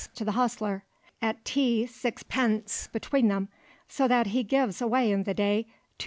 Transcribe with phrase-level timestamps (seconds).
[0.15, 0.83] to the hostler;
[1.21, 2.91] at tea 6d.
[2.91, 3.49] between them,
[3.87, 5.67] so that he gives away in the day
[5.99, 5.99] 2s.